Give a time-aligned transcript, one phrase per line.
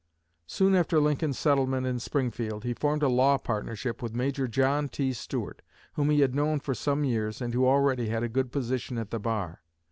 [0.47, 5.13] Soon after Lincoln's settlement in Springfield, he formed a law partnership with Major John T.
[5.13, 5.61] Stuart,
[5.93, 9.11] whom he had known for some years and who already had a good position at
[9.11, 9.61] the bar.